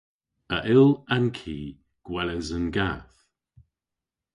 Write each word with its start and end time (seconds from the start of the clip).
A 0.55 0.57
yll 0.73 0.91
an 1.15 1.25
ki 1.37 1.59
gweles 2.07 2.47
an 2.57 2.65
gath? 2.75 3.17